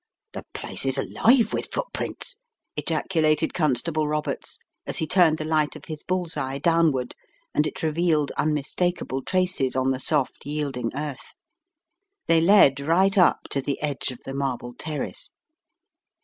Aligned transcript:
"The 0.33 0.47
place 0.55 0.83
is 0.83 0.97
alive 0.97 1.53
with 1.53 1.71
footprints!" 1.71 2.37
ejaculated 2.75 3.53
Constable 3.53 4.07
Roberts, 4.07 4.57
as 4.87 4.97
he 4.97 5.05
turned 5.05 5.37
the 5.37 5.45
light 5.45 5.75
of 5.75 5.85
his 5.85 6.01
bull's 6.01 6.35
eye 6.35 6.57
downward 6.57 7.13
and 7.53 7.67
it 7.67 7.83
revealed 7.83 8.31
unmistakable 8.35 9.21
traces 9.21 9.75
on 9.75 9.91
the 9.91 9.99
soft, 9.99 10.43
yielding 10.43 10.91
earth. 10.95 11.35
They 12.25 12.41
led 12.41 12.79
right 12.79 13.15
up 13.15 13.41
to 13.51 13.61
the 13.61 13.79
edge 13.79 14.09
of 14.09 14.19
the 14.25 14.33
marble 14.33 14.73
terrace. 14.73 15.29